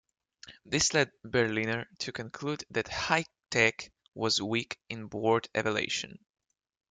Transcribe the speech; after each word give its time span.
This 0.65 0.95
led 0.95 1.11
Berliner 1.23 1.87
to 1.99 2.11
conclude 2.11 2.63
that 2.71 2.87
HiTech 2.87 3.91
was 4.15 4.41
weak 4.41 4.79
in 4.89 5.05
board 5.05 5.47
evaluation. 5.53 6.17